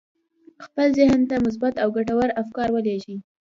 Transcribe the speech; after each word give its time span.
خپل 0.65 0.87
ذهن 0.99 1.21
ته 1.29 1.35
مثبت 1.45 1.73
او 1.83 1.89
ګټور 1.97 2.29
افکار 2.43 2.67
ولېږئ 2.71 3.17